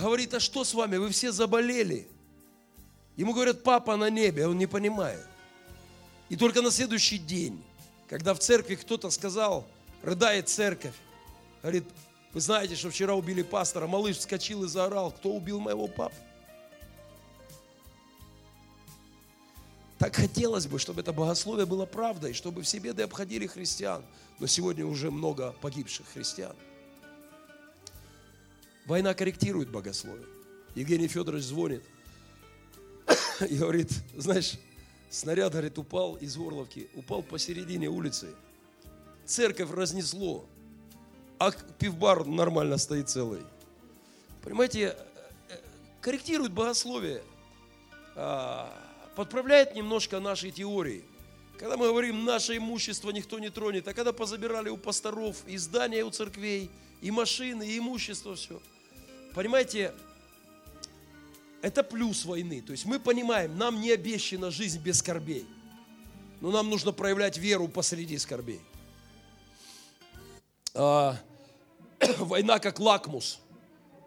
[0.00, 2.08] говорит, а что с вами, вы все заболели?
[3.16, 5.26] Ему говорят, папа на небе, он не понимает.
[6.28, 7.62] И только на следующий день,
[8.08, 9.66] когда в церкви кто-то сказал,
[10.02, 10.94] рыдает церковь,
[11.62, 11.84] говорит,
[12.32, 16.14] вы знаете, что вчера убили пастора, малыш вскочил и заорал, кто убил моего папу?
[19.98, 24.02] Так хотелось бы, чтобы это богословие было правдой, чтобы все беды обходили христиан.
[24.38, 26.56] Но сегодня уже много погибших христиан.
[28.86, 30.26] Война корректирует богословие.
[30.74, 31.82] Евгений Федорович звонит
[33.48, 34.54] и говорит, знаешь,
[35.10, 38.34] снаряд, говорит, упал из Горловки, упал посередине улицы.
[39.24, 40.46] Церковь разнесло,
[41.38, 43.42] а пивбар нормально стоит целый.
[44.42, 44.96] Понимаете,
[45.48, 45.56] э,
[46.00, 47.22] корректирует богословие.
[48.16, 48.72] А,
[49.14, 51.04] подправляет немножко наши теории.
[51.58, 56.04] Когда мы говорим, наше имущество никто не тронет, а когда позабирали у пасторов и здания
[56.04, 58.60] у церквей, и машины, и имущество, все.
[59.34, 59.92] Понимаете,
[61.62, 62.62] это плюс войны.
[62.62, 65.46] То есть мы понимаем, нам не обещана жизнь без скорбей.
[66.40, 68.60] Но нам нужно проявлять веру посреди скорбей.
[70.74, 71.16] А,
[72.18, 73.40] война как лакмус–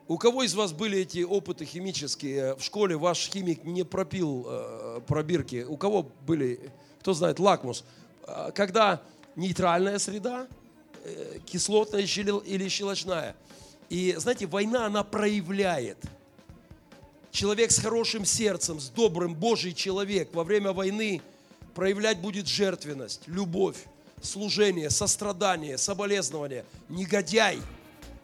[0.07, 2.55] у кого из вас были эти опыты химические?
[2.55, 5.63] В школе ваш химик не пропил э, пробирки.
[5.63, 7.85] У кого были, кто знает, лакмус?
[8.27, 9.01] А, когда
[9.37, 10.47] нейтральная среда,
[11.45, 13.35] кислотная или щелочная.
[13.89, 15.97] И знаете, война, она проявляет.
[17.31, 21.21] Человек с хорошим сердцем, с добрым Божий человек во время войны
[21.73, 23.77] проявлять будет жертвенность, любовь,
[24.21, 26.65] служение, сострадание, соболезнование.
[26.89, 27.59] Негодяй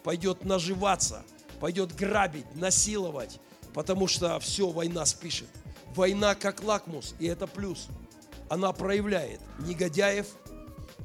[0.03, 1.23] пойдет наживаться–
[1.59, 3.39] пойдет грабить, насиловать,
[3.73, 5.49] потому что все, война спишет.
[5.95, 7.87] Война как лакмус, и это плюс.
[8.47, 10.27] Она проявляет негодяев,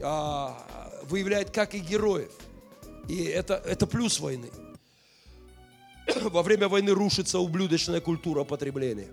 [0.02, 0.64] а,
[1.05, 2.33] выявляет как и героев.
[3.09, 4.51] И это, это плюс войны.
[6.23, 9.09] Во время войны рушится ублюдочная культура потребления.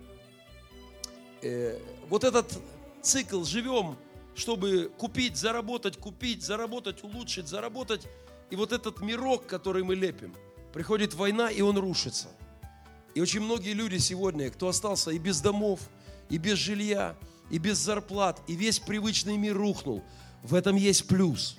[1.42, 2.58] Э, вот этот
[3.02, 3.98] цикл живем,
[4.36, 8.08] чтобы купить, заработать, купить, заработать, улучшить, заработать.
[8.50, 10.34] И вот этот мирок, который мы лепим–
[10.74, 12.30] приходит война, и он рушится.
[13.14, 15.82] И очень многие люди сегодня, кто остался и без домов,
[16.30, 17.16] и без жилья,
[17.50, 20.04] и без зарплат, и весь привычный мир рухнул,
[20.44, 21.58] в этом есть плюс.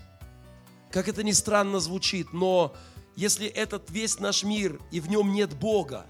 [0.93, 2.75] Как это ни странно звучит, но
[3.17, 6.07] если этот весь наш мир, и в нем нет Бога,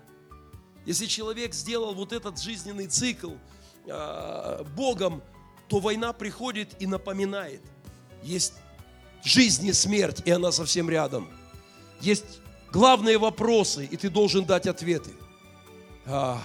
[0.85, 3.33] если человек сделал вот этот жизненный цикл
[3.87, 5.23] э, Богом,
[5.69, 7.63] то война приходит и напоминает.
[8.25, 8.55] Есть
[9.23, 11.29] жизнь и смерть, и она совсем рядом.
[12.01, 12.41] Есть
[12.73, 15.13] главные вопросы, и ты должен дать ответы.
[16.07, 16.43] А,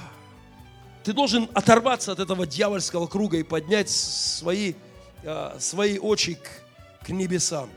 [1.04, 4.76] ты должен оторваться от этого дьявольского круга и поднять свои,
[5.24, 7.70] а, свои очи к, к небесам.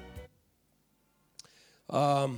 [1.91, 2.31] Я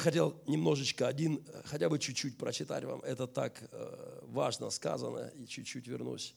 [0.00, 3.00] хотел немножечко, один, хотя бы чуть-чуть прочитать вам.
[3.02, 6.34] Это так э, важно сказано, и чуть-чуть вернусь.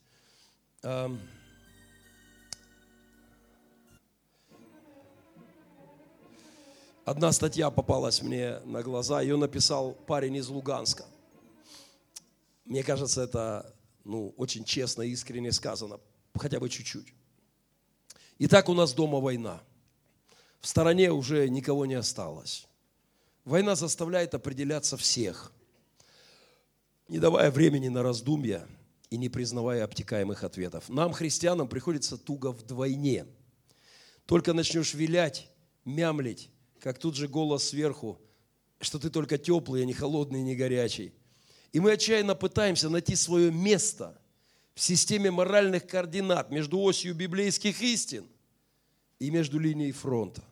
[7.06, 11.06] Одна статья попалась мне на глаза, ее написал парень из Луганска.
[12.66, 16.00] Мне кажется, это ну, очень честно и искренне сказано,
[16.36, 17.12] хотя бы чуть-чуть.
[18.38, 19.64] Итак, у нас дома война.
[20.62, 22.68] В стороне уже никого не осталось.
[23.46, 25.52] Война заставляет определяться всех,
[27.08, 28.68] не давая времени на раздумья
[29.10, 30.90] и не признавая обтекаемых ответов.
[30.90, 33.26] Нам, христианам, приходится туго вдвойне.
[34.26, 35.50] Только начнешь вилять,
[35.86, 38.20] мямлить, как тут же голос сверху,
[38.80, 41.14] что ты только теплый, а не холодный, не горячий.
[41.72, 44.20] И мы отчаянно пытаемся найти свое место
[44.76, 48.28] в системе моральных координат между осью библейских истин
[49.18, 50.44] и между линией фронта.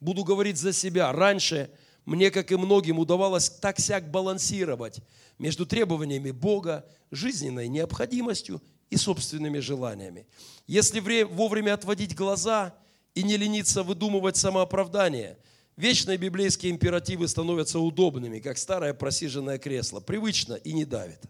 [0.00, 1.12] Буду говорить за себя.
[1.12, 1.70] Раньше
[2.04, 5.00] мне, как и многим, удавалось так-сяк балансировать
[5.38, 10.26] между требованиями Бога, жизненной необходимостью и собственными желаниями.
[10.66, 12.74] Если вовремя отводить глаза–
[13.14, 15.38] и не лениться выдумывать самооправдание.
[15.76, 21.22] Вечные библейские императивы становятся удобными, как старое просиженное кресло, привычно и не давит.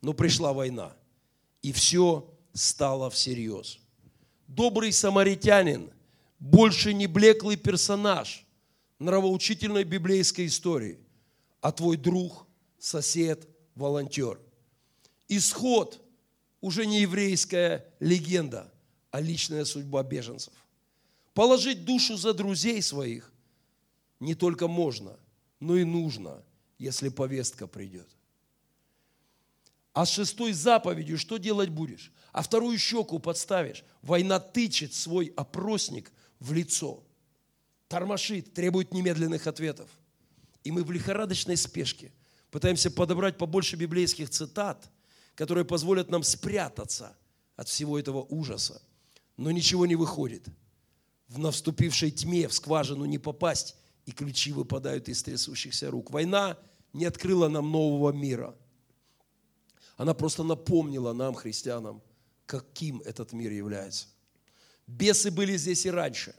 [0.00, 0.92] Но пришла война,
[1.62, 3.78] и все стало всерьез.
[4.48, 5.90] Добрый самаритянин
[6.44, 8.44] больше не блеклый персонаж
[8.98, 10.98] нравоучительной библейской истории,
[11.62, 12.46] а твой друг,
[12.78, 14.38] сосед, волонтер.
[15.26, 16.04] Исход
[16.60, 18.70] уже не еврейская легенда,
[19.10, 20.52] а личная судьба беженцев.
[21.32, 23.32] Положить душу за друзей своих
[24.20, 25.18] не только можно,
[25.60, 26.44] но и нужно,
[26.78, 28.08] если повестка придет.
[29.94, 32.12] А с шестой заповедью что делать будешь?
[32.32, 33.82] А вторую щеку подставишь.
[34.02, 36.12] Война тычет свой опросник
[36.44, 37.02] в лицо.
[37.88, 39.88] Тормошит, требует немедленных ответов.
[40.62, 42.12] И мы в лихорадочной спешке
[42.50, 44.90] пытаемся подобрать побольше библейских цитат,
[45.34, 47.16] которые позволят нам спрятаться
[47.56, 48.82] от всего этого ужаса.
[49.36, 50.46] Но ничего не выходит.
[51.28, 53.76] В наступившей тьме в скважину не попасть,
[54.06, 56.10] и ключи выпадают из трясущихся рук.
[56.10, 56.58] Война
[56.92, 58.54] не открыла нам нового мира–
[59.96, 62.02] она просто напомнила нам, христианам,
[62.46, 64.08] каким этот мир является.
[64.86, 66.34] Бесы были здесь и раньше.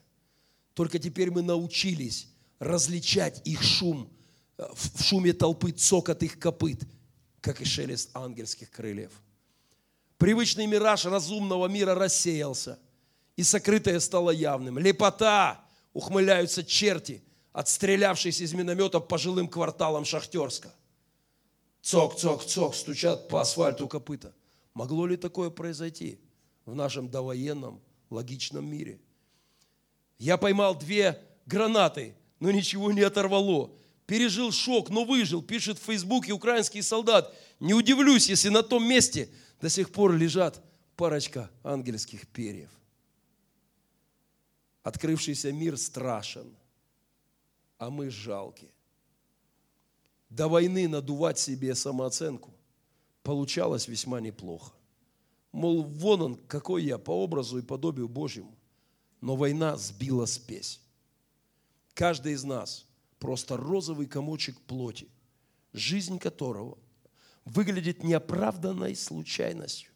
[0.73, 2.27] Только теперь мы научились
[2.59, 4.09] различать их шум,
[4.57, 6.83] э, в шуме толпы цокот их копыт,
[7.41, 9.11] как и шелест ангельских крыльев.
[10.17, 12.79] Привычный мираж разумного мира рассеялся,
[13.35, 14.77] и сокрытое стало явным.
[14.79, 15.61] Лепота!
[15.93, 17.23] Ухмыляются черти,
[17.53, 20.73] отстрелявшись из минометов по жилым кварталам Шахтерска–
[21.85, 24.33] цок, цок, цок, стучат по асфальту копыта.
[24.73, 26.19] Могло ли такое произойти
[26.65, 27.79] в нашем довоенном
[28.13, 28.99] логичном мире?
[30.17, 33.71] Я поймал две гранаты, но ничего не оторвало.
[34.05, 37.35] Пережил шок, но выжил, пишет в Фейсбуке украинский солдат.
[37.59, 39.29] Не удивлюсь, если на том месте
[39.61, 40.63] до сих пор лежат
[40.95, 42.69] парочка ангельских перьев.
[44.83, 46.55] Открывшийся мир страшен,
[47.79, 48.69] а мы жалки
[50.35, 52.53] до войны надувать себе самооценку
[53.23, 54.73] получалось весьма неплохо.
[55.55, 58.53] Мол, вон он, какой я, по образу и подобию Божьему.
[59.21, 60.81] Но война сбила спесь.
[61.93, 62.85] Каждый из нас
[63.19, 65.07] просто розовый комочек плоти,
[65.71, 66.77] жизнь которого
[67.45, 69.91] выглядит неоправданной случайностью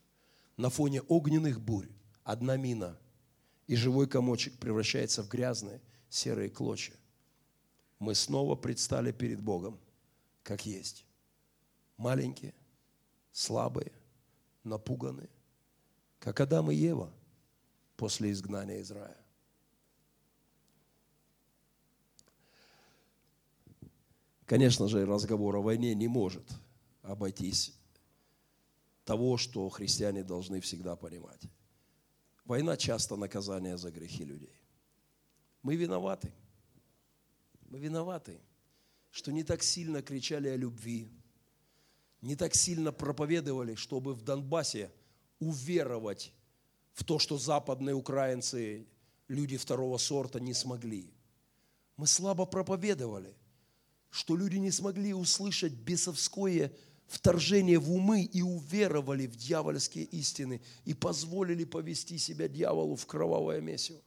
[0.55, 1.89] на фоне огненных бурь.
[2.23, 2.97] Одна мина,
[3.67, 6.95] и живой комочек превращается в грязные серые клочья.
[7.99, 9.77] Мы снова предстали перед Богом–
[10.49, 11.05] как есть.
[11.97, 12.53] Маленькие,
[13.33, 13.91] слабые,
[14.63, 15.29] напуганные,
[16.19, 17.11] как Адам и Ева
[17.97, 19.17] после изгнания из рая.
[24.45, 26.49] Конечно же, разговор о войне не может
[27.01, 27.73] обойтись
[29.05, 31.41] того, что христиане должны всегда понимать.
[32.45, 34.59] Война часто наказание за грехи людей.
[35.61, 36.31] Мы виноваты.
[37.69, 38.39] Мы виноваты
[39.11, 41.09] что не так сильно кричали о любви,
[42.21, 44.91] не так сильно проповедовали, чтобы в Донбассе
[45.39, 46.33] уверовать
[46.93, 48.87] в то, что западные украинцы,
[49.27, 51.13] люди второго сорта, не смогли.
[51.97, 53.33] Мы слабо проповедовали,
[54.09, 56.71] что люди не смогли услышать бесовское
[57.07, 63.61] вторжение в умы и уверовали в дьявольские истины и позволили повести себя дьяволу в кровавое
[63.61, 64.01] месиво.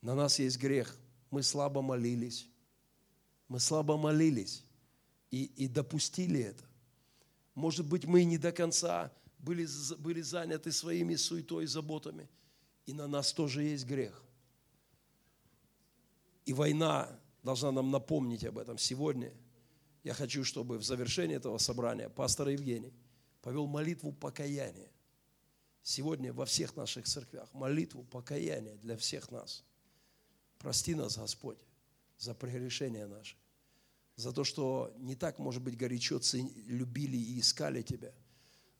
[0.00, 0.96] На нас есть грех.
[1.30, 2.46] Мы слабо молились.
[3.48, 4.62] Мы слабо молились
[5.30, 6.62] и, и допустили это.
[7.54, 9.12] Может быть, мы не до конца
[9.44, 9.66] были,
[9.98, 12.28] были заняты своими суетой и заботами.
[12.86, 14.22] И на нас тоже есть грех.
[16.44, 17.08] И война
[17.42, 19.32] должна нам напомнить об этом сегодня.
[20.02, 22.92] Я хочу, чтобы в завершении этого собрания пастор Евгений
[23.40, 24.90] повел молитву покаяния.
[25.82, 29.64] Сегодня во всех наших церквях молитву покаяния для всех нас.
[30.58, 31.58] Прости нас, Господь
[32.18, 33.36] за прегрешения наши,
[34.16, 36.20] за то, что не так, может быть, горячо
[36.66, 38.12] любили и искали Тебя,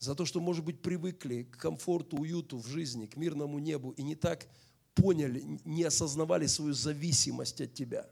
[0.04, 4.02] за то, что, может быть, привыкли к комфорту, уюту в жизни, к мирному небу и
[4.02, 4.46] не так
[4.94, 8.08] поняли, не осознавали свою зависимость от Тебя.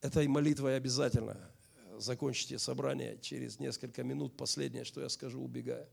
[0.00, 1.36] Этой молитвой обязательно
[1.98, 4.36] закончите собрание через несколько минут.
[4.36, 5.88] Последнее, что я скажу, убегая.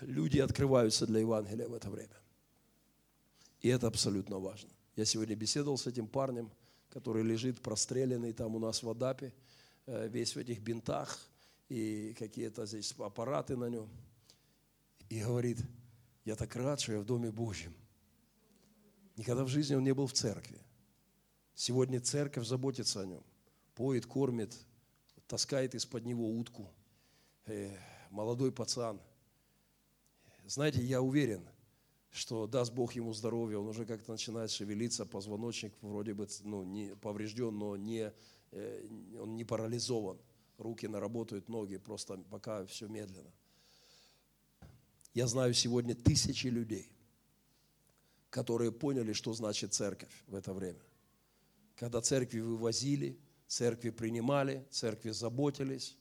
[0.00, 2.16] Люди открываются для Евангелия в это время.
[3.60, 4.70] И это абсолютно важно.
[4.96, 6.50] Я сегодня беседовал с этим парнем,
[6.90, 9.32] который лежит простреленный там у нас в Адапе,
[9.86, 11.18] весь в этих бинтах
[11.68, 13.88] и какие-то здесь аппараты на нем.
[15.08, 15.58] И говорит,
[16.24, 17.74] я так рад, что я в Доме Божьем.
[19.16, 20.58] Никогда в жизни он не был в церкви.
[21.54, 23.22] Сегодня церковь заботится о нем.
[23.74, 24.56] Поет, кормит,
[25.26, 26.68] таскает из-под него утку.
[27.46, 27.76] Э,
[28.10, 29.00] молодой пацан.
[30.46, 31.46] Знаете, я уверен,
[32.10, 36.94] что даст Бог ему здоровье, он уже как-то начинает шевелиться, позвоночник вроде бы ну, не
[36.96, 38.12] поврежден, но не, э,
[39.20, 40.18] он не парализован.
[40.58, 43.32] Руки наработают, ноги, просто пока все медленно.
[45.12, 46.90] Я знаю сегодня тысячи людей,
[48.30, 50.80] которые поняли, что значит церковь в это время.
[51.76, 55.96] Когда церкви вывозили, церкви принимали, церкви заботились.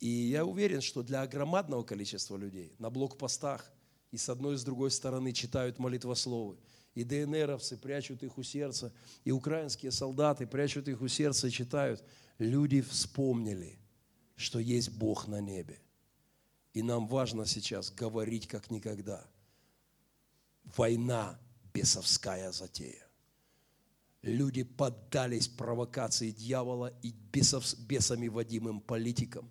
[0.00, 3.70] И я уверен, что для громадного количества людей на блокпостах–
[4.10, 6.56] и с одной и с другой стороны читают молитвословы,
[6.94, 8.92] И ДНРовцы прячут их у сердца,
[9.24, 12.02] и украинские солдаты прячут их у сердца и читают.
[12.38, 13.78] Люди вспомнили,
[14.36, 15.78] что есть Бог на небе.
[16.72, 19.26] И нам важно сейчас говорить как никогда.
[20.76, 21.38] Война–
[21.74, 23.06] бесовская затея.
[24.22, 29.48] Люди поддались провокации дьявола и бесов, бесами водимым политикам,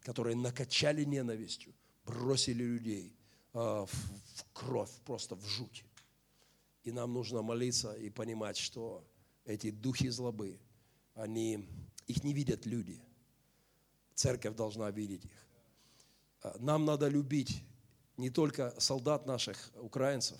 [0.00, 1.74] которые накачали ненавистью,
[2.06, 3.14] бросили людей
[3.52, 5.84] в, в кровь, просто в жуть.
[6.84, 9.04] И нам нужно молиться и понимать, что
[9.44, 10.58] эти духи злобы,
[11.14, 11.68] они,
[12.06, 13.02] их не видят люди.
[14.14, 15.46] Церковь должна видеть их.
[16.42, 17.62] А, нам надо любить
[18.16, 20.38] не только солдат наших, украинцев,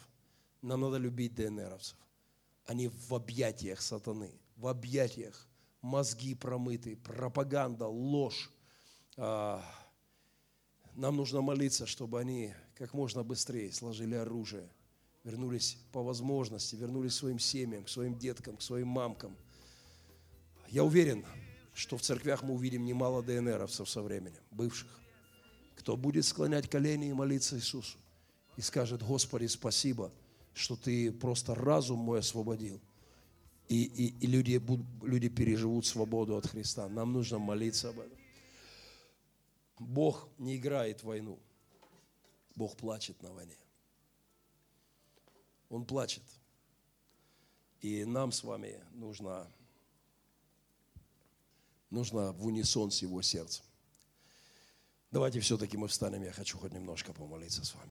[0.62, 1.96] нам надо любить ДНРовцев.
[2.66, 5.48] Они в объятиях сатаны, в объятиях
[5.80, 8.50] мозги промыты, пропаганда, ложь.
[9.16, 9.64] А,
[10.94, 14.70] нам нужно молиться, чтобы они как можно быстрее сложили оружие,
[15.24, 19.36] вернулись по возможности, вернулись к своим семьям, к своим деткам, к своим мамкам.
[20.68, 21.24] Я уверен,
[21.74, 24.88] что в церквях мы увидим немало ДНРовцев со временем, бывших,
[25.76, 27.98] кто будет склонять колени и молиться Иисусу
[28.56, 30.12] и скажет, Господи, спасибо,
[30.52, 32.80] что Ты просто разум мой освободил.
[33.68, 36.88] И, и, и люди, будут, люди переживут свободу от Христа.
[36.88, 38.18] Нам нужно молиться об этом.
[39.78, 41.38] Бог не играет в войну.
[42.56, 43.56] Бог плачет на войне.
[45.70, 46.22] Он плачет.
[47.80, 49.50] И нам с вами нужно,
[51.88, 53.64] нужно в унисон с Его сердцем.
[55.10, 57.88] Давайте все-таки мы встанем, я хочу хоть немножко помолиться с вами.